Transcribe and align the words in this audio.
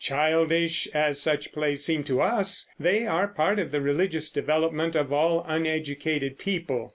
Childish 0.03 0.87
as 0.95 1.21
such 1.21 1.51
plays 1.53 1.85
seem 1.85 2.03
to 2.05 2.23
us, 2.23 2.67
they 2.79 3.05
are 3.05 3.27
part 3.27 3.59
of 3.59 3.69
the 3.69 3.81
religious 3.81 4.31
development 4.31 4.95
of 4.95 5.13
all 5.13 5.45
uneducated 5.47 6.39
people. 6.39 6.89